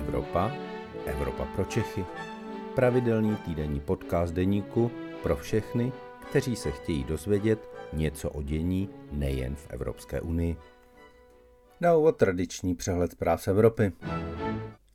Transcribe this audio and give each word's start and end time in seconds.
Evropa, 0.00 0.52
Evropa 1.06 1.44
pro 1.44 1.64
Čechy. 1.64 2.04
Pravidelný 2.74 3.36
týdenní 3.36 3.80
podcast 3.80 4.34
deníku 4.34 4.90
pro 5.22 5.36
všechny, 5.36 5.92
kteří 6.30 6.56
se 6.56 6.70
chtějí 6.70 7.04
dozvědět 7.04 7.68
něco 7.92 8.30
o 8.30 8.42
dění 8.42 8.88
nejen 9.12 9.54
v 9.56 9.66
Evropské 9.70 10.20
unii. 10.20 10.56
Na 11.80 11.94
úvod 11.94 12.16
tradiční 12.16 12.74
přehled 12.74 13.12
zpráv 13.12 13.42
z 13.42 13.48
Evropy. 13.48 13.92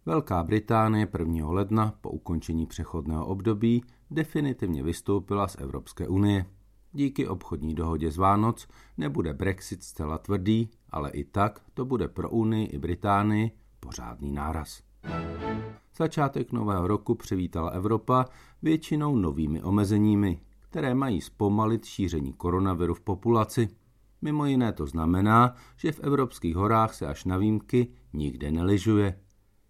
Velká 0.05 0.44
Británie 0.44 1.08
1. 1.20 1.50
ledna 1.50 1.94
po 2.02 2.10
ukončení 2.10 2.66
přechodného 2.66 3.26
období 3.26 3.84
definitivně 4.12 4.84
vystoupila 4.84 5.48
z 5.48 5.56
Evropské 5.60 6.08
unie. 6.08 6.46
Díky 6.92 7.28
obchodní 7.28 7.74
dohodě 7.74 8.12
z 8.12 8.18
Vánoc 8.18 8.68
nebude 8.98 9.34
Brexit 9.34 9.83
zcela 9.83 10.18
tvrdý, 10.18 10.69
ale 10.89 11.10
i 11.10 11.24
tak 11.24 11.61
to 11.74 11.86
bude 11.86 12.07
pro 12.07 12.29
Unii 12.29 12.65
i 12.68 12.78
Británii 12.78 13.51
pořádný 13.79 14.32
náraz. 14.32 14.85
Začátek 15.97 16.51
nového 16.51 16.87
roku 16.87 17.15
přivítala 17.15 17.69
Evropa 17.69 18.25
většinou 18.61 19.15
novými 19.15 19.64
omezeními, 19.64 20.39
které 20.61 20.95
mají 20.95 21.21
zpomalit 21.21 21.86
šíření 21.86 22.33
koronaviru 22.33 22.93
v 22.93 23.01
populaci. 23.01 23.69
Mimo 24.21 24.45
jiné 24.45 24.73
to 24.73 24.86
znamená, 24.86 25.55
že 25.78 25.91
v 25.91 26.00
evropských 26.00 26.55
horách 26.55 26.93
se 26.93 27.07
až 27.07 27.25
na 27.25 27.37
výjimky 27.37 27.87
nikde 28.14 28.51
neližuje. 28.51 29.19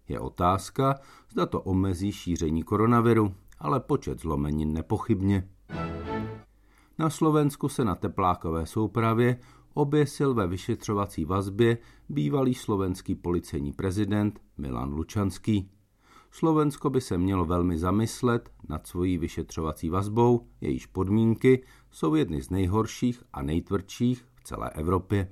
Je 0.08 0.20
otázka, 0.20 1.00
zda 1.30 1.46
to 1.46 1.60
omezí 1.60 2.12
šíření 2.12 2.62
koronaviru, 2.62 3.34
ale 3.58 3.80
počet 3.80 4.20
zlomenin 4.20 4.72
nepochybně. 4.72 5.48
Na 6.98 7.10
Slovensku 7.10 7.68
se 7.68 7.84
na 7.84 7.94
teplákové 7.94 8.66
soupravě 8.66 9.38
oběsil 9.76 10.34
ve 10.34 10.46
vyšetřovací 10.46 11.24
vazbě 11.24 11.78
bývalý 12.08 12.54
slovenský 12.54 13.14
policejní 13.14 13.72
prezident 13.72 14.40
Milan 14.58 14.92
Lučanský. 14.92 15.70
Slovensko 16.30 16.90
by 16.90 17.00
se 17.00 17.18
mělo 17.18 17.44
velmi 17.44 17.78
zamyslet 17.78 18.50
nad 18.68 18.86
svojí 18.86 19.18
vyšetřovací 19.18 19.90
vazbou, 19.90 20.46
jejíž 20.60 20.86
podmínky 20.86 21.64
jsou 21.90 22.14
jedny 22.14 22.42
z 22.42 22.50
nejhorších 22.50 23.22
a 23.32 23.42
nejtvrdších 23.42 24.24
v 24.34 24.44
celé 24.44 24.70
Evropě. 24.70 25.28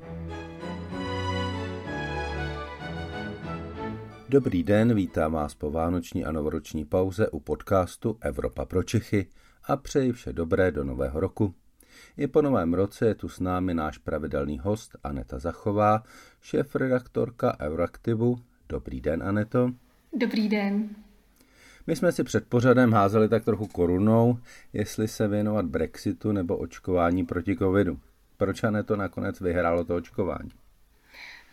Dobrý 4.29 4.63
den, 4.63 4.95
vítám 4.95 5.33
vás 5.33 5.55
po 5.55 5.71
vánoční 5.71 6.25
a 6.25 6.33
novoroční 6.33 6.85
pauze 6.85 7.29
u 7.29 7.41
podcastu 7.41 8.19
Evropa 8.21 8.65
pro 8.65 8.83
Čechy 8.83 9.27
a 9.65 9.77
přeji 9.77 10.13
vše 10.13 10.33
dobré 10.33 10.71
do 10.71 10.85
nového 10.85 11.21
roku. 11.21 11.55
I 12.17 12.27
po 12.27 12.43
novém 12.43 12.75
roce 12.75 13.07
je 13.07 13.15
tu 13.15 13.29
s 13.29 13.41
námi 13.41 13.75
náš 13.75 13.99
pravidelný 13.99 14.59
host 14.59 14.97
Aneta 15.05 15.39
Zachová, 15.39 16.03
šéf-redaktorka 16.41 17.57
Euraktivu. 17.61 18.37
Dobrý 18.69 19.01
den, 19.01 19.23
Aneto. 19.23 19.71
Dobrý 20.19 20.49
den. 20.49 20.89
My 21.87 21.97
jsme 21.97 22.13
si 22.13 22.25
před 22.25 22.49
pořadem 22.49 22.93
házeli 22.93 23.29
tak 23.29 23.45
trochu 23.45 23.67
korunou, 23.67 24.39
jestli 24.73 25.09
se 25.09 25.29
věnovat 25.29 25.67
Brexitu 25.67 26.33
nebo 26.33 26.57
očkování 26.57 27.27
proti 27.27 27.57
covidu. 27.57 27.99
Proč 28.37 28.65
Aneto 28.65 28.97
nakonec 28.97 29.41
vyhrálo 29.41 29.85
to 29.85 29.97
očkování? 29.97 30.51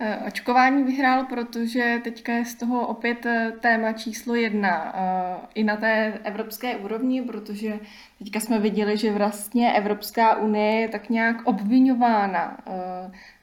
Eh, 0.04 0.18
očkování 0.28 0.84
vyhrál, 0.84 1.26
protože 1.26 2.02
teďka 2.04 2.34
je 2.34 2.46
z 2.46 2.56
toho 2.56 2.88
opět 2.88 3.26
eh, 3.26 3.52
téma 3.60 3.94
číslo 3.94 4.36
jedna 4.36 4.94
eh, 4.96 5.48
i 5.56 5.64
na 5.64 5.78
té 5.78 6.20
evropské 6.24 6.76
úrovni, 6.76 7.22
protože 7.22 7.80
teďka 8.20 8.40
jsme 8.40 8.60
viděli, 8.60 8.98
že 8.98 9.12
vlastně 9.12 9.74
Evropská 9.74 10.36
unie 10.36 10.82
je 10.82 10.88
tak 10.88 11.10
nějak 11.10 11.48
obvinována 11.48 12.58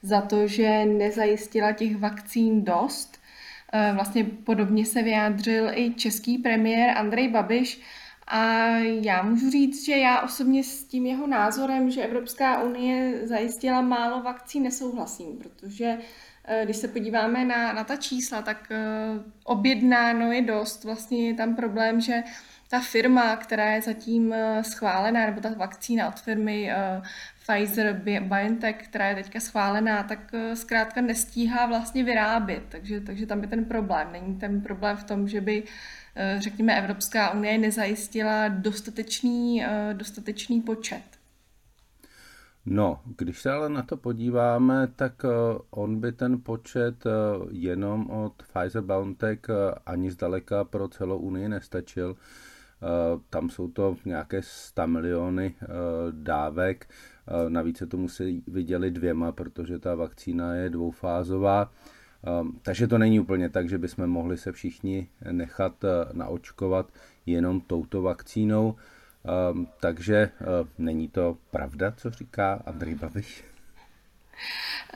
za 0.01 0.21
to, 0.21 0.47
že 0.47 0.85
nezajistila 0.85 1.71
těch 1.71 1.97
vakcín 1.97 2.63
dost. 2.63 3.19
Vlastně 3.93 4.23
podobně 4.23 4.85
se 4.85 5.03
vyjádřil 5.03 5.69
i 5.73 5.93
český 5.93 6.37
premiér 6.37 6.97
Andrej 6.97 7.27
Babiš, 7.27 7.81
a 8.27 8.67
já 9.01 9.21
můžu 9.21 9.49
říct, 9.49 9.85
že 9.85 9.97
já 9.97 10.21
osobně 10.21 10.63
s 10.63 10.83
tím 10.83 11.05
jeho 11.05 11.27
názorem, 11.27 11.91
že 11.91 12.03
Evropská 12.03 12.63
unie 12.63 13.27
zajistila 13.27 13.81
málo 13.81 14.23
vakcín, 14.23 14.63
nesouhlasím, 14.63 15.37
protože 15.37 15.97
když 16.63 16.77
se 16.77 16.87
podíváme 16.87 17.45
na, 17.45 17.73
na 17.73 17.83
ta 17.83 17.95
čísla, 17.95 18.41
tak 18.41 18.71
uh, 18.71 19.21
objednáno 19.43 20.31
je 20.31 20.41
dost. 20.41 20.83
Vlastně 20.83 21.27
je 21.27 21.33
tam 21.33 21.55
problém, 21.55 22.01
že 22.01 22.23
ta 22.69 22.79
firma, 22.79 23.35
která 23.35 23.71
je 23.71 23.81
zatím 23.81 24.27
uh, 24.27 24.61
schválená, 24.61 25.25
nebo 25.25 25.41
ta 25.41 25.49
vakcína 25.49 26.07
od 26.07 26.19
firmy 26.19 26.71
Pfizer 27.47 27.93
BioNTech, 27.93 28.75
která 28.75 29.09
je 29.09 29.15
teďka 29.15 29.39
schválená, 29.39 30.03
tak 30.03 30.19
zkrátka 30.53 31.01
nestíhá 31.01 31.65
vlastně 31.65 32.03
vyrábět. 32.03 32.63
Takže, 32.69 33.01
takže 33.01 33.25
tam 33.25 33.41
je 33.41 33.47
ten 33.47 33.65
problém. 33.65 34.11
Není 34.11 34.35
ten 34.35 34.61
problém 34.61 34.97
v 34.97 35.03
tom, 35.03 35.27
že 35.27 35.41
by 35.41 35.63
řekněme, 36.37 36.77
Evropská 36.77 37.33
unie 37.33 37.57
nezajistila 37.57 38.47
dostatečný, 38.47 39.65
dostatečný 39.93 40.61
počet. 40.61 41.18
No, 42.71 42.99
když 43.17 43.41
se 43.41 43.51
ale 43.51 43.69
na 43.69 43.81
to 43.81 43.97
podíváme, 43.97 44.87
tak 44.95 45.25
eh, 45.25 45.29
on 45.69 45.99
by 45.99 46.11
ten 46.11 46.41
počet 46.41 47.05
eh, 47.05 47.09
jenom 47.51 48.09
od 48.09 48.33
Pfizer 48.43 48.81
BioNTech 48.81 49.39
eh, 49.49 49.53
ani 49.85 50.11
zdaleka 50.11 50.63
pro 50.63 50.87
celou 50.87 51.17
Unii 51.17 51.49
nestačil. 51.49 52.15
Tam 53.29 53.49
jsou 53.49 53.67
to 53.67 53.97
nějaké 54.05 54.41
100 54.41 54.87
miliony 54.87 55.55
dávek, 56.11 56.89
navíc 57.47 57.77
se 57.77 57.87
to 57.87 57.97
musí 57.97 58.43
vydělit 58.47 58.91
dvěma, 58.91 59.31
protože 59.31 59.79
ta 59.79 59.95
vakcína 59.95 60.55
je 60.55 60.69
dvoufázová. 60.69 61.71
Takže 62.61 62.87
to 62.87 62.97
není 62.97 63.19
úplně 63.19 63.49
tak, 63.49 63.69
že 63.69 63.77
bychom 63.77 64.07
mohli 64.07 64.37
se 64.37 64.51
všichni 64.51 65.07
nechat 65.31 65.85
naočkovat 66.13 66.91
jenom 67.25 67.61
touto 67.61 68.01
vakcínou. 68.01 68.75
Um, 69.51 69.67
takže 69.79 70.29
uh, 70.41 70.67
není 70.77 71.07
to 71.07 71.37
pravda, 71.51 71.91
co 71.91 72.09
říká 72.09 72.63
Andrej 72.65 72.95
Babiš? 72.95 73.43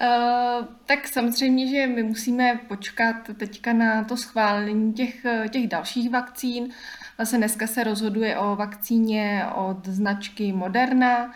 Uh, 0.02 0.66
tak 0.86 1.08
samozřejmě, 1.08 1.68
že 1.68 1.88
my 1.88 2.04
musíme 2.04 2.60
počkat 2.68 3.16
teďka 3.38 3.74
na 3.74 4.04
to 4.04 4.18
schválení 4.18 4.94
těch, 4.94 5.26
těch 5.50 5.68
dalších 5.68 6.10
vakcín. 6.10 6.70
Vlastně 7.18 7.38
dneska 7.38 7.68
se 7.68 7.84
rozhoduje 7.84 8.38
o 8.38 8.56
vakcíně 8.56 9.44
od 9.56 9.88
značky 9.88 10.54
Moderna. 10.54 11.34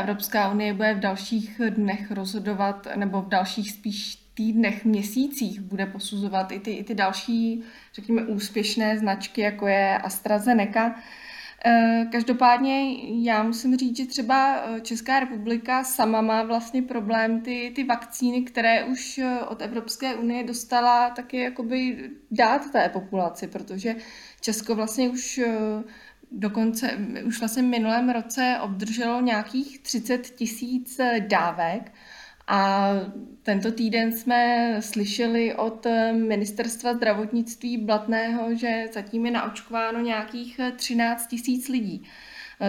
Evropská 0.00 0.50
unie 0.50 0.74
bude 0.74 0.94
v 0.94 1.00
dalších 1.00 1.60
dnech 1.68 2.10
rozhodovat, 2.10 2.88
nebo 2.96 3.22
v 3.22 3.28
dalších 3.28 3.70
spíš 3.70 4.16
týdnech, 4.34 4.84
měsících 4.84 5.60
bude 5.60 5.86
posuzovat 5.86 6.52
i 6.52 6.60
ty, 6.60 6.70
i 6.70 6.84
ty 6.84 6.94
další, 6.94 7.62
řekněme, 7.94 8.22
úspěšné 8.22 8.98
značky, 8.98 9.40
jako 9.40 9.66
je 9.66 9.98
AstraZeneca. 9.98 10.94
Eh, 11.64 12.06
každopádně 12.12 12.96
já 13.28 13.42
musím 13.42 13.76
říct, 13.76 13.96
že 13.96 14.06
třeba 14.06 14.56
eh, 14.56 14.80
Česká 14.80 15.20
republika 15.20 15.84
sama 15.84 16.20
má 16.20 16.42
vlastně 16.42 16.82
problém 16.82 17.40
ty, 17.40 17.72
ty 17.74 17.84
vakcíny, 17.84 18.42
které 18.42 18.84
už 18.84 19.18
eh, 19.18 19.40
od 19.40 19.62
Evropské 19.62 20.14
unie 20.14 20.44
dostala 20.44 21.10
taky 21.10 21.40
jakoby 21.40 22.10
dát 22.30 22.70
té 22.72 22.88
populaci, 22.88 23.46
protože 23.46 23.96
Česko 24.40 24.74
vlastně 24.74 25.08
už 25.08 25.40
dokonce, 26.32 26.98
už 27.26 27.38
vlastně 27.38 27.62
v 27.62 27.66
minulém 27.66 28.10
roce 28.10 28.58
obdrželo 28.62 29.20
nějakých 29.20 29.78
30 29.78 30.30
tisíc 30.30 31.00
dávek 31.18 31.92
a 32.46 32.90
tento 33.42 33.72
týden 33.72 34.12
jsme 34.12 34.76
slyšeli 34.80 35.54
od 35.54 35.86
ministerstva 36.12 36.94
zdravotnictví 36.94 37.78
Blatného, 37.78 38.54
že 38.54 38.84
zatím 38.94 39.26
je 39.26 39.32
naočkováno 39.32 40.00
nějakých 40.00 40.60
13 40.76 41.26
tisíc 41.26 41.68
lidí. 41.68 42.02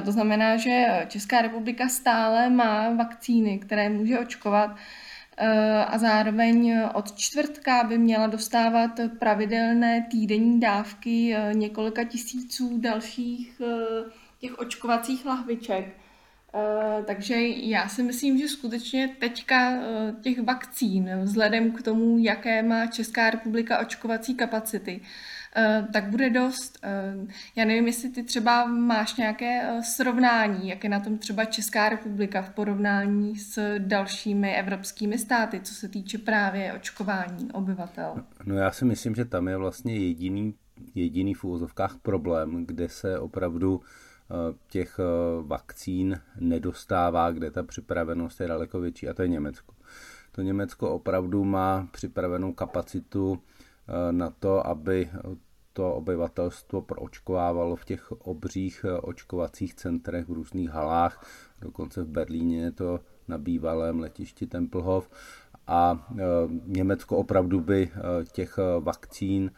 To 0.06 0.12
znamená, 0.12 0.58
že 0.58 1.06
Česká 1.08 1.42
republika 1.42 1.90
stále 1.90 2.50
má 2.50 2.90
vakcíny, 2.90 3.60
které 3.60 3.90
může 3.90 4.20
očkovat 4.20 4.76
a 5.88 5.98
zároveň 5.98 6.80
od 6.94 7.16
čtvrtka 7.16 7.84
by 7.84 7.98
měla 7.98 8.28
dostávat 8.28 8.92
pravidelné 9.20 10.08
týdenní 10.12 10.60
dávky 10.60 11.36
několika 11.54 12.04
tisíců 12.04 12.78
dalších 12.78 13.62
těch 14.40 14.60
očkovacích 14.60 15.26
lahviček. 15.26 16.07
Uh, 16.58 17.06
takže 17.06 17.36
já 17.48 17.88
si 17.88 18.04
myslím, 18.04 18.38
že 18.38 18.48
skutečně 18.48 19.16
teďka 19.20 19.72
uh, 19.72 20.22
těch 20.22 20.44
vakcín, 20.44 21.10
vzhledem 21.24 21.72
k 21.72 21.82
tomu, 21.82 22.18
jaké 22.18 22.64
má 22.64 22.88
Česká 22.88 23.30
republika 23.30 23.80
očkovací 23.80 24.36
kapacity, 24.36 25.02
uh, 25.02 25.92
tak 25.94 26.10
bude 26.10 26.30
dost. 26.30 26.80
Já 27.56 27.66
nevím, 27.66 27.88
jestli 27.88 28.10
ty 28.10 28.24
třeba 28.24 28.66
máš 28.66 29.16
nějaké 29.16 29.82
srovnání, 29.84 30.70
jak 30.70 30.84
je 30.84 30.90
na 30.90 31.00
tom 31.00 31.18
třeba 31.18 31.46
Česká 31.46 31.90
republika 31.90 32.42
v 32.42 32.50
porovnání 32.50 33.36
s 33.36 33.76
dalšími 33.78 34.56
evropskými 34.56 35.18
státy, 35.18 35.60
co 35.60 35.74
se 35.74 35.88
týče 35.88 36.18
právě 36.18 36.74
očkování 36.74 37.52
obyvatel. 37.54 38.24
No 38.46 38.56
já 38.56 38.72
si 38.72 38.86
myslím, 38.86 39.16
že 39.16 39.26
tam 39.26 39.48
je 39.48 39.58
vlastně 39.58 39.98
jediný, 39.98 40.54
jediný 40.96 41.34
v 41.34 41.44
úvozovkách 41.44 41.98
problém, 42.02 42.66
kde 42.66 42.90
se 42.90 43.20
opravdu 43.20 43.82
Eh, 43.82 44.17
těch 44.68 45.00
eh, 45.00 45.04
vakcín 45.42 46.20
nedostává, 46.40 47.32
kde 47.32 47.52
ta 47.52 47.64
připravenost 47.64 48.42
je 48.42 48.48
daleko 48.48 48.80
větší, 48.80 49.10
a 49.10 49.14
to 49.14 49.22
je 49.22 49.28
Německo. 49.28 49.74
To 50.32 50.42
Německo 50.42 50.92
opravdu 50.92 51.44
má 51.44 51.88
připravenou 51.92 52.54
kapacitu 52.54 53.40
na 54.12 54.30
to, 54.30 54.68
aby 54.68 55.10
to 55.74 55.94
obyvatelstvo 55.94 56.82
proočkovávalo 56.82 57.76
v 57.76 57.86
těch 57.86 58.12
obřích 58.12 58.86
očkovacích 59.02 59.76
centrech 59.76 60.28
v 60.28 60.32
různých 60.32 60.70
halách, 60.70 61.28
dokonce 61.62 62.04
v 62.04 62.08
Berlíně 62.08 62.62
je 62.62 62.72
to 62.72 63.00
na 63.28 63.38
bývalém 63.38 64.00
letišti 64.00 64.48
Tempelhof 64.48 65.10
a 65.68 66.08
Německo 66.66 67.18
opravdu 67.18 67.62
by 67.62 67.92
těch 68.32 68.60
vakcín 68.80 69.52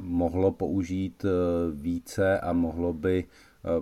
mohlo 0.00 0.52
použít 0.52 1.24
více 1.72 2.40
a 2.40 2.52
mohlo 2.52 2.92
by 2.92 3.24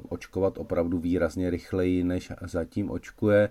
očkovat 0.09 0.59
opravdu 0.59 0.99
výrazně 0.99 1.51
rychleji, 1.51 2.05
než 2.05 2.33
zatím 2.41 2.91
očkuje 2.91 3.49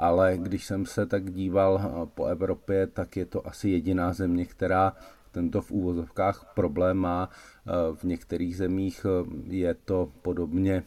ale 0.00 0.38
když 0.38 0.64
jsem 0.64 0.86
se 0.86 1.06
tak 1.06 1.30
díval 1.30 1.80
eh, 1.82 2.06
po 2.14 2.26
Evropě, 2.26 2.86
tak 2.86 3.16
je 3.16 3.24
to 3.24 3.46
asi 3.46 3.70
jediná 3.70 4.12
země, 4.12 4.46
která 4.46 4.92
tento 5.30 5.62
v 5.62 5.70
úvozovkách 5.70 6.52
problém 6.54 6.96
má. 6.96 7.30
Eh, 7.30 7.70
v 7.96 8.04
některých 8.04 8.56
zemích 8.56 9.06
eh, 9.06 9.30
je 9.54 9.74
to 9.74 10.12
podobně 10.22 10.82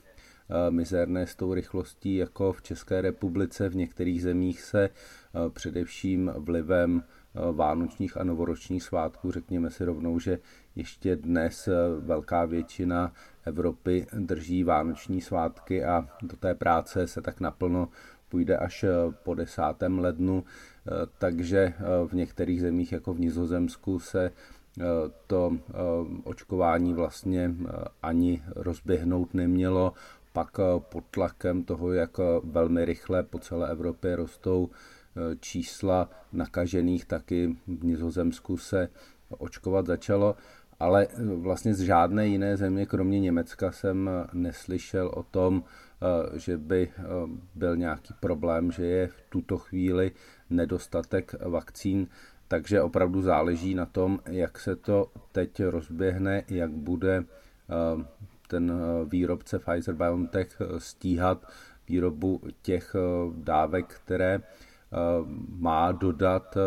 mizerné 0.70 1.28
s 1.28 1.36
tou 1.36 1.54
rychlostí 1.54 2.16
jako 2.16 2.54
v 2.54 2.62
České 2.62 3.02
republice. 3.02 3.70
V 3.70 3.76
některých 3.76 4.22
zemích 4.22 4.62
se 4.62 4.90
především 5.50 6.32
vlivem 6.38 7.04
vánočních 7.52 8.18
a 8.18 8.24
novoročních 8.24 8.84
svátků, 8.84 9.32
řekněme 9.32 9.72
si 9.72 9.86
rovnou, 9.86 10.20
že 10.20 10.40
ještě 10.76 11.16
dnes 11.16 11.70
velká 12.00 12.46
většina 12.46 13.14
Evropy 13.46 14.08
drží 14.14 14.64
vánoční 14.64 15.22
svátky 15.22 15.86
a 15.86 16.08
do 16.22 16.38
té 16.38 16.56
práce 16.56 17.08
se 17.08 17.22
tak 17.22 17.40
naplno 17.40 17.90
půjde 18.34 18.58
až 18.58 18.84
eh, 18.84 18.90
po 19.24 19.34
10. 19.34 19.62
lednu, 19.98 20.44
eh, 20.44 20.92
takže 21.18 21.60
eh, 21.60 21.74
v 22.08 22.14
některých 22.14 22.62
zemích, 22.62 22.92
jako 22.92 23.14
v 23.14 23.20
Nizozemsku, 23.20 24.00
se 24.00 24.32
to 25.28 25.58
očkování 26.24 26.94
vlastně 26.94 27.56
ani 28.02 28.42
rozběhnout 28.56 29.34
nemělo. 29.34 29.94
Pak 30.34 30.58
pod 30.80 31.04
tlakem 31.12 31.64
toho, 31.64 31.94
jak 31.94 32.18
velmi 32.44 32.86
rychle 32.86 33.24
po 33.24 33.40
celé 33.40 33.72
Evropě 33.72 34.16
rostou 34.16 34.70
čísla 35.40 36.10
nakažených, 36.32 37.06
taky 37.06 37.58
v 37.68 37.86
Nizozemsku 37.86 38.58
se 38.58 38.90
očkovat 39.38 39.86
začalo 39.86 40.36
ale 40.80 41.08
vlastně 41.36 41.74
z 41.74 41.80
žádné 41.80 42.28
jiné 42.28 42.58
země, 42.58 42.86
kromě 42.86 43.20
Německa, 43.20 43.72
jsem 43.72 44.10
neslyšel 44.34 45.12
o 45.14 45.24
tom, 45.24 45.64
Eh, 46.04 46.40
že 46.40 46.58
by 46.58 46.92
eh, 46.98 47.04
byl 47.56 47.78
nějaký 47.78 48.14
problém, 48.20 48.72
že 48.72 48.86
je 48.86 49.08
v 49.08 49.22
tuto 49.30 49.58
chvíli 49.58 50.12
nedostatek 50.50 51.36
vakcín, 51.46 52.08
takže 52.48 52.82
opravdu 52.82 53.22
záleží 53.22 53.76
na 53.76 53.86
tom, 53.86 54.20
jak 54.26 54.60
se 54.60 54.76
to 54.76 55.12
teď 55.32 55.64
rozběhne, 55.64 56.44
jak 56.48 56.72
bude 56.72 57.24
eh, 57.24 58.06
ten 58.48 58.74
výrobce 59.06 59.60
Pfizer 59.60 59.96
BioNTech 59.96 60.62
stíhat 60.78 61.52
výrobu 61.88 62.42
těch 62.62 62.96
dávek, 63.36 63.86
které 63.86 64.42
má 65.60 65.92
dodat 65.92 66.58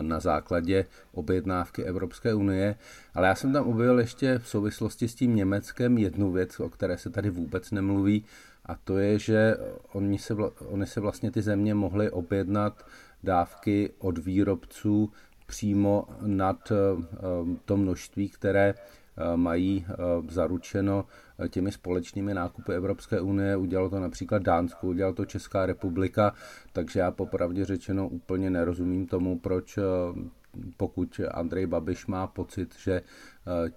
na 0.00 0.20
základě 0.20 0.86
objednávky 1.12 1.84
Evropské 1.84 2.34
unie. 2.34 2.74
Ale 3.14 3.28
já 3.28 3.34
jsem 3.34 3.52
tam 3.52 3.68
objevil 3.68 3.98
ještě 3.98 4.38
v 4.38 4.48
souvislosti 4.48 5.08
s 5.08 5.14
tím 5.14 5.36
Německem 5.36 5.98
jednu 5.98 6.32
věc, 6.32 6.60
o 6.60 6.68
které 6.68 6.98
se 6.98 7.10
tady 7.10 7.30
vůbec 7.30 7.70
nemluví, 7.70 8.24
a 8.66 8.74
to 8.74 8.98
je, 8.98 9.18
že 9.18 9.56
oni 9.92 10.18
se, 10.18 10.34
oni 10.66 10.86
se 10.86 11.00
vlastně 11.00 11.30
ty 11.30 11.42
země 11.42 11.74
mohly 11.74 12.10
objednat 12.10 12.86
dávky 13.22 13.90
od 13.98 14.18
výrobců 14.18 15.12
přímo 15.46 16.06
nad 16.20 16.72
eh, 16.72 16.76
to 17.64 17.76
množství, 17.76 18.28
které 18.28 18.74
Eh, 18.74 19.01
mají 19.36 19.86
eh, 19.88 19.94
zaručeno 20.28 21.04
eh, 21.38 21.48
těmi 21.48 21.72
společnými 21.72 22.34
nákupy 22.34 22.74
Evropské 22.74 23.20
unie. 23.20 23.56
Udělalo 23.56 23.90
to 23.90 24.00
například 24.00 24.42
Dánsko, 24.42 24.86
udělalo 24.86 25.14
to 25.14 25.24
Česká 25.24 25.66
republika, 25.66 26.34
takže 26.72 27.00
já 27.00 27.10
popravdě 27.10 27.64
řečeno 27.64 28.08
úplně 28.08 28.50
nerozumím 28.50 29.06
tomu, 29.06 29.38
proč 29.38 29.78
pokud 30.76 31.20
Andrej 31.30 31.66
Babiš 31.66 32.06
má 32.06 32.26
pocit, 32.26 32.74
že 32.78 33.02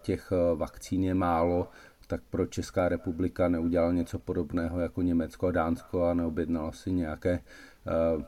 těch 0.02 0.32
vakcín 0.56 1.04
je 1.04 1.14
málo, 1.14 1.70
tak 2.08 2.22
pro 2.30 2.46
Česká 2.46 2.90
republika 2.90 3.50
neudělal 3.50 3.94
něco 3.94 4.20
podobného 4.20 4.80
jako 4.80 5.02
Německo 5.02 5.48
a 5.48 5.52
Dánsko 5.52 6.04
a 6.04 6.14
neobjednala 6.14 6.72
si 6.72 6.92
nějaké 6.92 7.40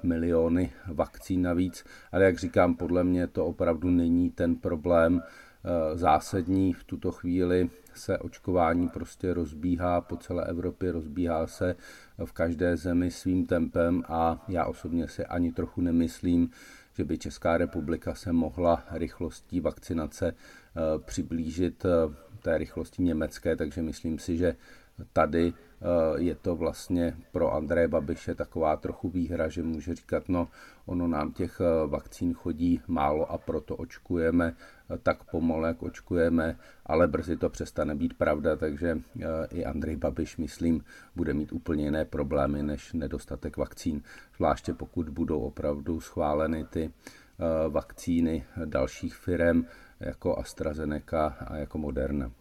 miliony 0.04 0.72
vakcín 0.94 1.42
navíc. 1.42 1.86
Ale 2.12 2.24
jak 2.24 2.38
říkám, 2.38 2.76
podle 2.76 3.04
mě 3.04 3.28
to 3.28 3.46
opravdu 3.46 3.90
není 3.90 4.30
ten 4.30 4.56
problém, 4.56 5.22
Eh, 5.57 5.57
zásadní. 5.96 6.74
V 6.74 6.84
tuto 6.84 7.12
chvíli 7.12 7.70
se 7.94 8.18
očkování 8.18 8.90
prostě 8.90 9.34
rozbíhá 9.34 10.02
po 10.02 10.18
celé 10.18 10.46
Evropě, 10.46 10.92
rozbíhá 10.92 11.48
se 11.48 11.76
v 12.26 12.32
každé 12.32 12.78
zemi 12.78 13.12
svým 13.12 13.46
tempem 13.46 14.04
a 14.08 14.46
já 14.48 14.66
osobně 14.66 15.08
si 15.08 15.26
ani 15.26 15.52
trochu 15.52 15.82
nemyslím, 15.82 16.50
že 16.94 17.04
by 17.04 17.18
Česká 17.18 17.58
republika 17.58 18.16
se 18.16 18.34
mohla 18.34 18.84
rychlostí 18.92 19.60
vakcinace 19.60 20.28
eh, 20.28 20.80
přiblížit 21.00 21.86
eh, 21.86 21.90
té 22.42 22.58
rychlosti 22.58 23.04
německé, 23.04 23.56
takže 23.56 23.82
myslím 23.82 24.20
si, 24.20 24.38
že 24.38 24.56
tady 25.14 25.54
Eh, 25.54 25.67
je 26.18 26.36
to 26.36 26.56
vlastně 26.56 27.18
pro 27.32 27.54
Andreje 27.54 27.88
Babiše 27.88 28.36
taková 28.36 28.78
trochu 28.78 29.10
výhra, 29.10 29.48
že 29.48 29.64
může 29.64 29.96
říkat, 29.96 30.30
no 30.30 30.48
ono 30.86 31.08
nám 31.08 31.32
těch 31.32 31.62
eh, 31.62 31.88
vakcín 31.88 32.34
chodí 32.34 32.82
málo 32.88 33.32
a 33.32 33.38
proto 33.38 33.76
očkujeme 33.76 34.56
eh, 34.56 34.98
tak 34.98 35.24
pomalu, 35.24 35.66
jak 35.66 35.84
očkujeme, 35.84 36.58
ale 36.86 37.08
brzy 37.08 37.38
to 37.38 37.50
přestane 37.50 37.96
být 37.96 38.14
pravda, 38.14 38.56
takže 38.56 39.00
i 39.50 39.66
Andrej 39.66 39.96
Babiš, 39.96 40.38
myslím, 40.38 40.84
bude 41.16 41.34
mít 41.34 41.54
úplně 41.54 41.84
jiné 41.84 42.06
problémy 42.06 42.64
než 42.64 42.94
nedostatek 42.94 43.58
vakcín, 43.58 44.02
zvláště 44.36 44.74
pokud 44.74 45.10
budou 45.10 45.40
opravdu 45.40 46.02
schváleny 46.02 46.66
ty 46.66 46.92
vakcíny 47.70 48.46
dalších 48.66 49.16
firm 49.16 49.66
jako 50.00 50.38
AstraZeneca 50.38 51.28
a 51.48 51.56
jako 51.56 51.78
Moderna. 51.78 52.32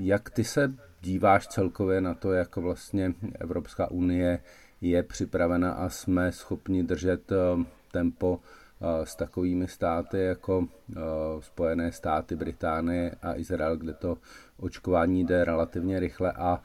Jak 0.00 0.30
ty 0.30 0.44
se 0.44 0.74
díváš 1.00 1.46
celkově 1.46 2.00
na 2.00 2.14
to, 2.14 2.32
jak 2.32 2.56
vlastně 2.56 3.14
Evropská 3.40 3.90
unie 3.90 4.38
je 4.80 5.02
připravena 5.02 5.72
a 5.72 5.88
jsme 5.88 6.32
schopni 6.32 6.82
držet 6.82 7.32
eh, 7.32 7.64
tempo 7.92 8.40
eh, 8.40 9.06
s 9.06 9.16
takovými 9.16 9.68
státy 9.68 10.18
jako 10.18 10.66
eh, 10.96 11.00
Spojené 11.40 11.92
státy, 11.92 12.36
Británie 12.36 13.14
a 13.22 13.36
Izrael, 13.36 13.76
kde 13.76 13.94
to 13.94 14.18
očkování 14.56 15.24
jde 15.24 15.44
relativně 15.44 16.00
rychle 16.00 16.32
a 16.32 16.62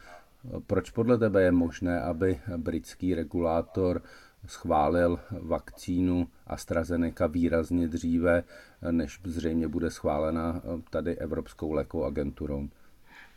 proč 0.67 0.89
podle 0.89 1.17
tebe 1.17 1.43
je 1.43 1.51
možné, 1.51 2.01
aby 2.01 2.39
britský 2.57 3.15
regulátor 3.15 4.01
schválil 4.47 5.19
vakcínu 5.31 6.27
AstraZeneca 6.47 7.27
výrazně 7.27 7.88
dříve, 7.88 8.43
než 8.91 9.19
zřejmě 9.23 9.67
bude 9.67 9.91
schválena 9.91 10.62
tady 10.89 11.17
Evropskou 11.17 11.71
lékovou 11.71 12.05
agenturou? 12.05 12.69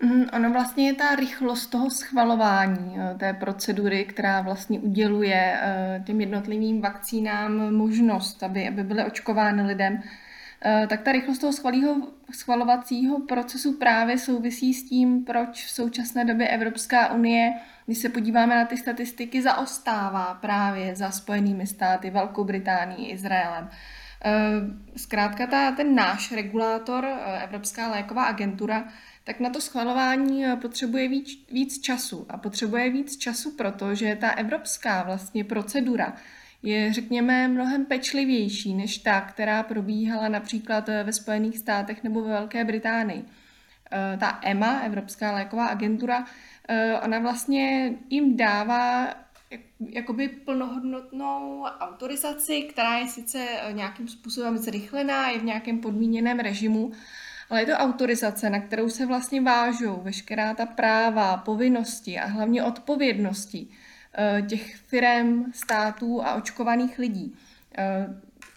Mm, 0.02 0.25
ono 0.32 0.52
vlastně 0.52 0.86
je 0.86 0.94
ta 0.94 1.16
rychlost 1.16 1.66
toho 1.66 1.90
schvalování 1.90 2.96
eh, 2.98 3.14
té 3.18 3.32
procedury, 3.32 4.04
která 4.04 4.40
vlastně 4.40 4.78
uděluje 4.78 5.58
eh, 5.60 6.02
těm 6.06 6.20
jednotlivým 6.20 6.80
vakcínám 6.80 7.75
možnost, 7.75 8.42
aby, 8.42 8.68
aby 8.68 8.82
byly 8.82 9.04
očkovány 9.04 9.62
lidem, 9.62 10.00
eh, 10.04 10.25
tak 10.88 11.02
ta 11.02 11.12
rychlost 11.12 11.38
toho 11.38 11.52
schvalovacího 12.30 13.20
procesu 13.20 13.72
právě 13.72 14.18
souvisí 14.18 14.75
s 14.75 14.88
tím, 14.88 15.25
proč 15.25 15.64
v 15.64 15.70
současné 15.70 16.25
době 16.25 16.48
Evropská 16.48 17.12
unie, 17.12 17.52
když 17.86 17.98
se 17.98 18.08
podíváme 18.08 18.56
na 18.56 18.64
ty 18.64 18.76
statistiky, 18.76 19.42
zaostává 19.42 20.34
právě 20.34 20.96
za 20.96 21.10
Spojenými 21.10 21.66
státy, 21.66 22.10
Velkou 22.10 22.44
Británií, 22.44 23.10
Izraelem. 23.10 23.68
Zkrátka 24.96 25.46
ta, 25.46 25.70
ten 25.70 25.94
náš 25.94 26.32
regulátor, 26.32 27.06
Evropská 27.44 27.90
léková 27.90 28.25
agentura, 28.25 28.84
tak 29.25 29.40
na 29.40 29.50
to 29.50 29.60
schvalování 29.60 30.46
eh, 30.46 30.56
potřebuje 30.56 31.08
víc, 31.08 31.28
víc 31.52 31.80
času. 31.80 32.26
A 32.28 32.38
potřebuje 32.38 32.90
víc 32.90 33.16
času 33.16 33.50
proto, 33.50 33.94
že 33.94 34.16
ta 34.20 34.30
evropská 34.30 35.02
vlastně 35.02 35.44
procedura 35.44 36.16
je, 36.62 36.92
řekněme, 36.92 37.48
mnohem 37.48 37.84
pečlivější 37.84 38.75
než 38.75 38.98
ta, 38.98 39.20
která 39.20 39.62
probíhala 39.62 40.28
například 40.28 40.88
eh, 40.88 41.04
ve 41.04 41.12
Spojených 41.12 41.58
státech 41.58 42.02
nebo 42.04 42.22
ve 42.22 42.28
Velké 42.28 42.64
Británii. 42.64 43.25
Eh, 43.92 44.16
ta 44.16 44.40
EMA, 44.42 44.80
Evropská 44.80 45.32
léková 45.32 45.66
agentura, 45.66 46.25
ona 47.02 47.18
vlastně 47.18 47.94
jim 48.10 48.36
dává 48.36 49.14
jakoby 49.80 50.28
plnohodnotnou 50.28 51.64
autorizaci, 51.80 52.62
která 52.62 52.98
je 52.98 53.08
sice 53.08 53.46
nějakým 53.72 54.08
způsobem 54.08 54.58
zrychlená, 54.58 55.28
je 55.28 55.38
v 55.38 55.44
nějakém 55.44 55.78
podmíněném 55.78 56.38
režimu, 56.38 56.92
ale 57.50 57.60
je 57.60 57.66
to 57.66 57.72
autorizace, 57.72 58.50
na 58.50 58.60
kterou 58.60 58.88
se 58.88 59.06
vlastně 59.06 59.40
vážou 59.40 60.00
veškerá 60.02 60.54
ta 60.54 60.66
práva, 60.66 61.36
povinnosti 61.36 62.18
a 62.18 62.26
hlavně 62.26 62.64
odpovědnosti 62.64 63.68
eh, 63.70 63.75
těch 64.49 64.76
firm, 64.76 65.52
států 65.52 66.23
a 66.25 66.35
očkovaných 66.35 66.99
lidí. 66.99 67.35
Eh, 67.78 68.06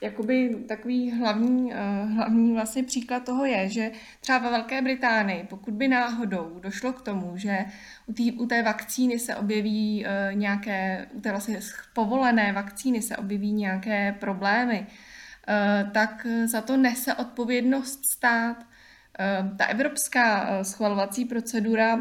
jakoby 0.02 0.56
takový 0.68 1.12
hlavní, 1.12 1.74
eh, 1.74 2.06
hlavní 2.06 2.54
vlastně 2.54 2.84
příklad 2.84 3.26
toho 3.26 3.46
je, 3.46 3.70
že 3.70 3.92
třeba 4.22 4.38
ve 4.38 4.50
Velké 4.50 4.82
Británii, 4.82 5.44
pokud 5.44 5.74
by 5.74 5.88
náhodou 5.88 6.60
došlo 6.60 6.94
k 6.94 7.02
tomu, 7.02 7.38
že 7.38 7.66
u, 8.06 8.14
tý, 8.14 8.32
u 8.32 8.46
té 8.46 8.64
vakcíny 8.64 9.20
se 9.20 9.36
objeví 9.36 10.06
nějaké, 10.34 11.08
u 11.14 11.22
té 11.22 11.32
vlastně 11.32 11.60
povolené 11.94 12.54
vakcíny 12.54 13.02
se 13.02 13.18
objeví 13.18 13.52
nějaké 13.52 14.16
problémy, 14.20 14.88
tak 15.92 16.28
za 16.46 16.62
to 16.62 16.78
nese 16.78 17.14
odpovědnost 17.14 18.00
stát. 18.16 18.58
Ta 19.58 19.66
evropská 19.66 20.64
schvalovací 20.64 21.26
procedura 21.26 22.00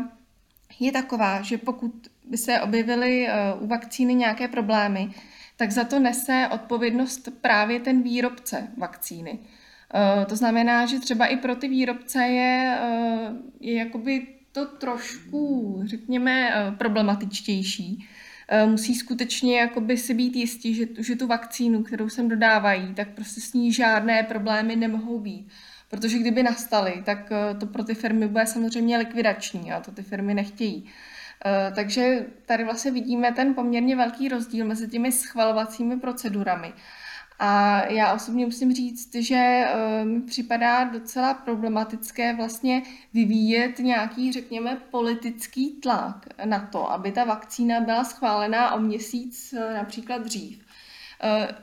je 0.80 0.92
taková, 0.92 1.42
že 1.42 1.58
pokud 1.58 2.08
se 2.34 2.60
objevily 2.60 3.26
uh, 3.26 3.62
u 3.62 3.66
vakcíny 3.66 4.14
nějaké 4.14 4.48
problémy, 4.48 5.10
tak 5.56 5.70
za 5.70 5.84
to 5.84 5.98
nese 5.98 6.48
odpovědnost 6.52 7.28
právě 7.40 7.80
ten 7.80 8.02
výrobce 8.02 8.68
vakcíny. 8.76 9.38
Eh, 9.94 10.26
to 10.26 10.36
znamená, 10.36 10.86
že 10.86 11.00
třeba 11.00 11.26
i 11.26 11.36
pro 11.36 11.56
ty 11.56 11.68
výrobce 11.68 12.22
je, 12.22 12.78
eh, 12.80 13.32
je 13.60 13.74
jakoby 13.74 14.26
to 14.52 14.66
trošku, 14.66 15.80
řekněme, 15.84 16.50
eh, 16.50 16.72
problematičtější. 16.78 18.08
Musí 18.66 18.94
skutečně 18.94 19.58
jakoby 19.58 19.96
si 19.96 20.14
být 20.14 20.36
jistí, 20.36 20.74
že, 20.74 20.86
že 20.98 21.16
tu 21.16 21.26
vakcínu, 21.26 21.82
kterou 21.82 22.08
sem 22.08 22.28
dodávají, 22.28 22.94
tak 22.94 23.08
prostě 23.08 23.40
s 23.40 23.52
ní 23.52 23.72
žádné 23.72 24.22
problémy 24.22 24.76
nemohou 24.76 25.18
být. 25.18 25.48
Protože 25.90 26.18
kdyby 26.18 26.42
nastaly, 26.42 27.02
tak 27.04 27.32
to 27.60 27.66
pro 27.66 27.84
ty 27.84 27.94
firmy 27.94 28.28
bude 28.28 28.46
samozřejmě 28.46 28.98
likvidační 28.98 29.72
a 29.72 29.80
to 29.80 29.90
ty 29.92 30.02
firmy 30.02 30.34
nechtějí. 30.34 30.84
Eh, 31.46 31.72
takže 31.74 32.26
tady 32.46 32.64
vlastně 32.64 32.90
vidíme 32.90 33.32
ten 33.32 33.54
poměrně 33.54 33.96
velký 33.96 34.28
rozdíl 34.28 34.66
mezi 34.66 34.88
těmi 34.88 35.12
schvalovacími 35.12 36.00
procedurami. 36.00 36.72
A 37.38 37.82
já 37.86 38.12
osobně 38.12 38.44
musím 38.44 38.74
říct, 38.74 39.14
že 39.14 39.36
eh, 39.36 40.04
mi 40.04 40.20
připadá 40.20 40.84
docela 40.84 41.34
problematické 41.34 42.36
vlastně 42.36 42.82
vyvíjet 43.14 43.78
nějaký, 43.78 44.32
řekněme, 44.32 44.76
politický 44.90 45.80
tlak 45.80 46.26
na 46.44 46.60
to, 46.72 46.92
aby 46.92 47.12
ta 47.12 47.24
vakcína 47.24 47.80
byla 47.80 48.04
schválená 48.04 48.74
o 48.74 48.80
měsíc 48.80 49.52
eh, 49.52 49.74
například 49.74 50.22
dřív. 50.22 50.68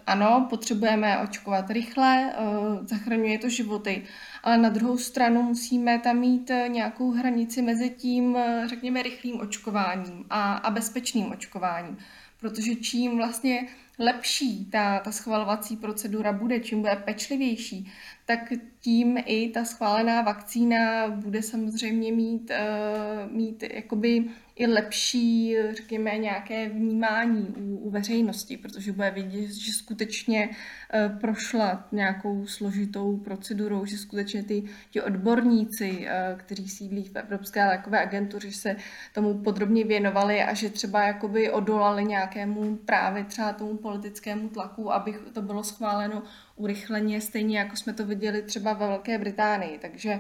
Ano, 0.08 0.48
potřebujeme 0.50 1.20
očkovat 1.20 1.70
rychle, 1.70 2.34
zachraňuje 2.82 3.40
to 3.40 3.50
životy, 3.50 4.04
ale 4.46 4.58
na 4.58 4.70
druhou 4.70 4.98
stranu 4.98 5.42
musíme 5.42 6.00
tam 6.00 6.18
mít 6.18 6.50
eh, 6.50 6.70
nějakou 6.70 7.12
hranici 7.12 7.62
mezi 7.62 7.90
tím, 7.90 8.38
řekněme, 8.66 9.04
rychlým 9.04 9.40
očkováním 9.40 10.26
a, 10.30 10.54
a 10.54 10.70
bezpečným 10.72 11.32
očkováním. 11.32 11.98
Protože 12.40 12.76
čím 12.76 13.18
vlastně 13.18 13.68
lepší 14.00 14.66
ta, 14.66 15.00
ta 15.00 15.12
schvalovací 15.12 15.78
procedura 15.78 16.32
bude, 16.34 16.60
čím 16.60 16.82
bude 16.82 16.96
pečlivější, 16.96 17.92
tak 18.26 18.54
tím 18.80 19.18
i 19.26 19.50
ta 19.50 19.66
schválená 19.66 20.22
vakcína 20.22 21.08
bude 21.08 21.42
samozřejmě 21.42 22.12
mít, 22.12 22.52
uh, 22.52 23.32
mít 23.32 23.64
jakoby 23.74 24.26
i 24.56 24.68
lepší, 24.68 25.56
řekněme, 25.72 26.18
nějaké 26.18 26.70
vnímání 26.70 27.48
u, 27.58 27.78
u 27.78 27.90
veřejnosti, 27.90 28.58
protože 28.58 28.92
bude 28.92 29.12
vidět, 29.12 29.52
že 29.52 29.74
skutečně 29.74 30.50
uh, 30.50 31.20
prošla 31.20 31.88
nějakou 31.92 32.48
složitou 32.48 33.18
procedurou, 33.18 33.86
že 33.86 33.98
skutečně 33.98 34.44
ty, 34.44 34.64
ti 34.90 35.02
odborníci, 35.02 35.92
uh, 35.92 36.40
kteří 36.40 36.70
sídlí 36.70 37.04
v 37.04 37.16
Evropské 37.16 37.66
lékové 37.66 38.02
agentuře, 38.02 38.52
se 38.52 38.76
tomu 39.14 39.34
podrobně 39.34 39.84
věnovali 39.84 40.44
a 40.44 40.54
že 40.54 40.70
třeba 40.70 41.04
jakoby 41.04 41.52
odolali 41.52 42.06
nějakému 42.06 42.76
právě 42.76 43.24
třeba 43.24 43.54
tomu 43.54 43.78
politickému 43.78 44.50
tlaku, 44.50 44.94
aby 44.94 45.16
to 45.34 45.42
bylo 45.42 45.64
schváleno 45.64 46.24
urychleně, 46.56 47.22
stejně 47.22 47.60
jako 47.60 47.76
jsme 47.76 47.94
to 47.94 48.06
viděli 48.06 48.15
třeba 48.42 48.74
ve 48.74 48.88
Velké 48.88 49.18
Británii. 49.18 49.78
Takže 49.78 50.20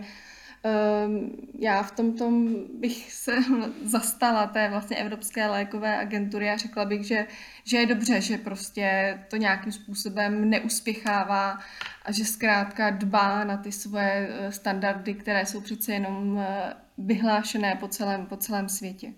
um, 1.05 1.31
já 1.59 1.83
v 1.83 1.91
tom 1.91 2.13
tom 2.13 2.55
bych 2.79 3.13
se 3.13 3.35
zastala 3.83 4.47
té 4.47 4.69
vlastně 4.69 4.97
Evropské 4.97 5.47
lékové 5.47 5.97
agentury 5.97 6.49
a 6.49 6.57
řekla 6.57 6.85
bych, 6.85 7.03
že, 7.03 7.27
že 7.63 7.77
je 7.77 7.85
dobře, 7.85 8.21
že 8.21 8.37
prostě 8.37 9.19
to 9.29 9.37
nějakým 9.37 9.71
způsobem 9.71 10.49
neuspěchává 10.49 11.59
a 12.05 12.11
že 12.11 12.25
zkrátka 12.25 12.89
dbá 12.89 13.43
na 13.43 13.57
ty 13.57 13.71
svoje 13.71 14.29
eh, 14.29 14.51
standardy, 14.51 15.13
které 15.13 15.45
jsou 15.45 15.61
přece 15.61 15.93
jenom 15.93 16.39
eh, 16.39 16.73
vyhlášené 16.97 17.75
po 17.75 17.87
celém, 17.87 18.25
po 18.25 18.37
celém 18.37 18.69
světě. 18.69 19.13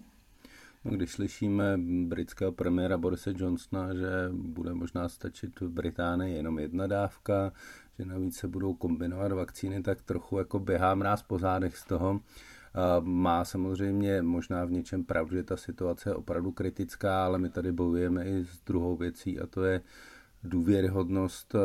Když 0.89 1.11
slyšíme 1.11 1.77
britského 2.07 2.51
premiéra 2.51 2.97
Borise 2.97 3.33
Johnsona, 3.37 3.93
že 3.93 4.29
bude 4.31 4.73
možná 4.73 5.09
stačit 5.09 5.59
v 5.59 5.69
Británii 5.69 6.35
jenom 6.35 6.59
jedna 6.59 6.87
dávka, 6.87 7.51
že 7.99 8.05
navíc 8.05 8.37
se 8.37 8.47
budou 8.47 8.73
kombinovat 8.73 9.31
vakcíny, 9.31 9.83
tak 9.83 10.01
trochu 10.01 10.37
jako 10.37 10.59
běhá 10.59 10.95
mráz 10.95 11.23
po 11.23 11.39
zádech 11.39 11.77
z 11.77 11.85
toho. 11.85 12.19
Má 13.01 13.45
samozřejmě 13.45 14.21
možná 14.21 14.65
v 14.65 14.71
něčem 14.71 15.03
pravdu, 15.03 15.35
že 15.35 15.43
ta 15.43 15.57
situace 15.57 16.09
je 16.09 16.15
opravdu 16.15 16.51
kritická, 16.51 17.25
ale 17.25 17.39
my 17.39 17.49
tady 17.49 17.71
bojujeme 17.71 18.25
i 18.25 18.45
s 18.45 18.61
druhou 18.65 18.95
věcí 18.95 19.39
a 19.39 19.47
to 19.47 19.63
je 19.63 19.81
důvěryhodnost 20.43 21.55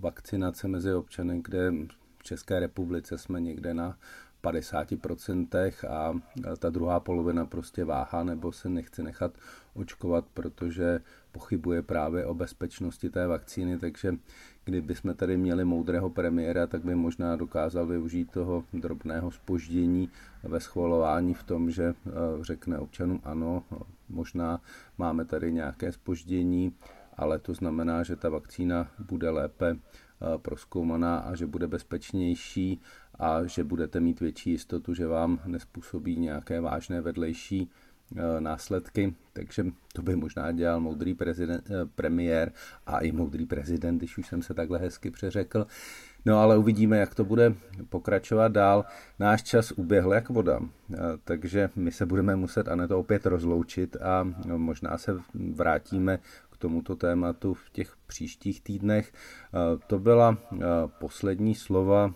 vakcinace 0.00 0.68
mezi 0.68 0.94
občany, 0.94 1.40
kde 1.44 1.72
v 2.18 2.22
České 2.22 2.60
republice 2.60 3.18
jsme 3.18 3.40
někde 3.40 3.74
na 3.74 3.98
50% 4.42 5.72
a 5.88 6.20
ta 6.58 6.70
druhá 6.70 7.00
polovina 7.00 7.46
prostě 7.46 7.84
váha 7.84 8.24
nebo 8.24 8.52
se 8.52 8.68
nechce 8.68 9.02
nechat 9.02 9.32
očkovat, 9.74 10.24
protože 10.34 11.00
pochybuje 11.32 11.82
právě 11.82 12.26
o 12.26 12.34
bezpečnosti 12.34 13.10
té 13.10 13.26
vakcíny, 13.26 13.78
takže 13.78 14.14
kdyby 14.64 14.94
jsme 14.94 15.14
tady 15.14 15.36
měli 15.36 15.64
moudrého 15.64 16.10
premiéra, 16.10 16.66
tak 16.66 16.84
by 16.84 16.94
možná 16.94 17.36
dokázal 17.36 17.86
využít 17.86 18.30
toho 18.30 18.64
drobného 18.72 19.30
spoždění 19.30 20.08
ve 20.42 20.60
schvalování 20.60 21.34
v 21.34 21.42
tom, 21.42 21.70
že 21.70 21.84
eh, 21.84 22.10
řekne 22.40 22.78
občanům 22.78 23.20
ano, 23.24 23.62
možná 24.08 24.60
máme 24.98 25.24
tady 25.24 25.52
nějaké 25.52 25.92
spoždění, 25.92 26.74
ale 27.16 27.38
to 27.38 27.54
znamená, 27.54 28.02
že 28.02 28.16
ta 28.16 28.28
vakcína 28.28 28.90
bude 28.98 29.30
lépe 29.30 29.76
eh, 29.76 30.38
proskoumaná 30.38 31.18
a 31.18 31.34
že 31.34 31.46
bude 31.46 31.66
bezpečnější 31.66 32.80
a 33.20 33.46
že 33.46 33.64
budete 33.64 34.00
mít 34.00 34.20
větší 34.20 34.50
jistotu, 34.50 34.94
že 34.94 35.06
vám 35.06 35.40
nespůsobí 35.46 36.16
nějaké 36.16 36.60
vážné 36.60 37.00
vedlejší 37.00 37.70
eh, 38.16 38.40
následky, 38.40 39.14
takže 39.32 39.66
to 39.92 40.02
by 40.02 40.16
možná 40.16 40.52
dělal 40.52 40.80
moudrý 40.80 41.14
prezident, 41.14 41.64
eh, 41.70 41.86
premiér 41.94 42.52
a 42.86 42.98
i 42.98 43.12
moudrý 43.12 43.46
prezident, 43.46 43.98
když 43.98 44.18
už 44.18 44.26
jsem 44.26 44.42
se 44.42 44.54
takhle 44.54 44.78
hezky 44.78 45.10
přeřekl. 45.10 45.66
No 46.24 46.38
ale 46.38 46.58
uvidíme, 46.58 46.98
jak 46.98 47.14
to 47.14 47.24
bude 47.24 47.54
pokračovat 47.88 48.52
dál. 48.52 48.84
Náš 49.18 49.42
čas 49.42 49.72
uběhl 49.72 50.14
jak 50.14 50.28
voda, 50.28 50.60
eh, 50.60 50.96
takže 51.24 51.70
my 51.76 51.92
se 51.92 52.06
budeme 52.06 52.36
muset 52.36 52.68
to 52.88 52.98
opět 52.98 53.26
rozloučit 53.26 53.96
a 53.96 54.34
možná 54.56 54.98
se 54.98 55.20
vrátíme 55.54 56.18
k 56.50 56.56
tomuto 56.56 56.96
tématu 56.96 57.54
v 57.54 57.70
těch 57.70 57.96
příštích 58.06 58.60
týdnech. 58.60 59.12
To 59.86 59.98
byla 59.98 60.38
poslední 60.98 61.54
slova 61.54 62.14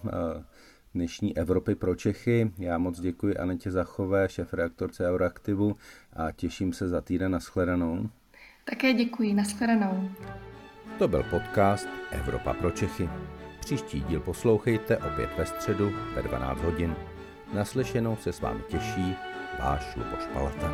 dnešní 0.95 1.37
Evropy 1.37 1.75
pro 1.75 1.95
Čechy. 1.95 2.53
Já 2.59 2.79
moc 2.79 3.01
děkuji 3.01 3.37
Anetě 3.37 3.71
Zachové, 3.71 4.29
šef-reaktorce 4.29 5.09
Euraktivu 5.09 5.77
a 6.13 6.33
těším 6.33 6.73
se 6.73 6.89
za 6.89 7.01
týden 7.01 7.33
na 7.33 7.39
shledanou. 7.39 8.09
Také 8.65 8.93
děkuji, 8.93 9.35
na 9.35 9.45
shledanou. 9.45 10.09
To 10.99 11.09
byl 11.09 11.23
podcast 11.23 11.89
Evropa 12.11 12.55
pro 12.55 12.71
Čechy. 12.71 13.09
Příští 13.61 14.01
díl 14.01 14.21
poslouchejte 14.21 14.99
opět 14.99 15.31
ve 15.39 15.47
středu 15.47 15.93
ve 16.15 16.23
12 16.23 16.61
hodin. 16.61 16.97
Naslyšenou 17.55 18.17
se 18.17 18.33
s 18.33 18.41
vámi 18.41 18.61
těší 18.69 19.15
váš 19.59 19.97
Luboš 19.97 20.27
Palata. 20.33 20.71